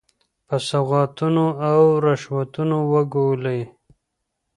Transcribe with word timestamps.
په 0.47 0.55
سوغاتونو 0.69 1.45
او 1.69 1.81
رشوتونو 2.05 2.77
ولګولې. 2.91 3.61